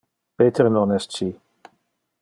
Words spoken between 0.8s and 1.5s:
es ci.